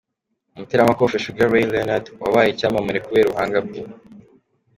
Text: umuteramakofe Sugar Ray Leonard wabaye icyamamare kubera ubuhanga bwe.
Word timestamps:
umuteramakofe 0.55 1.15
Sugar 1.25 1.49
Ray 1.53 1.65
Leonard 1.73 2.05
wabaye 2.21 2.47
icyamamare 2.49 2.99
kubera 3.05 3.27
ubuhanga 3.27 3.59
bwe. 3.65 3.79